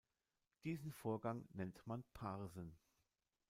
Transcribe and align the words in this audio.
Diesen 0.63 0.91
Vorgang 0.91 1.45
nennt 1.53 1.85
man 1.85 2.03
Parsen. 2.15 2.75